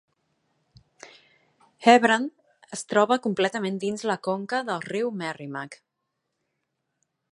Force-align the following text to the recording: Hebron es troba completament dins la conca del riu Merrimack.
Hebron 1.91 2.25
es 2.77 2.83
troba 2.93 3.17
completament 3.27 3.77
dins 3.85 4.07
la 4.13 4.17
conca 4.29 4.63
del 4.71 4.83
riu 4.87 5.13
Merrimack. 5.21 5.81